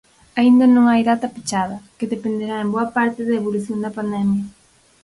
Aínda 0.39 0.65
non 0.75 0.85
hai 0.91 1.01
data 1.09 1.33
pechada, 1.35 1.77
que 1.97 2.11
dependerá 2.13 2.55
en 2.61 2.69
boa 2.75 2.87
parte 2.97 3.21
da 3.27 3.37
evolución 3.41 3.79
da 3.81 3.95
pandemia. 3.97 4.43